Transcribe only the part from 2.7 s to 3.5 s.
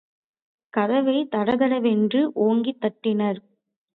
தட்டினர்.